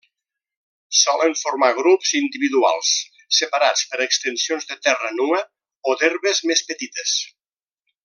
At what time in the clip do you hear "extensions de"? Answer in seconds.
4.09-4.81